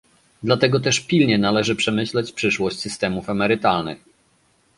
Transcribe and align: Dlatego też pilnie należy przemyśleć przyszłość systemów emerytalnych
Dlatego 0.43 0.79
też 0.79 0.99
pilnie 0.99 1.37
należy 1.37 1.75
przemyśleć 1.75 2.31
przyszłość 2.31 2.79
systemów 2.79 3.29
emerytalnych 3.29 4.05